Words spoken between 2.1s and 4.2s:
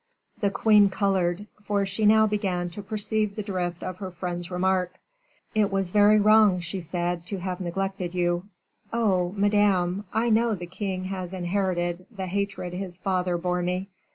began to perceive the drift of her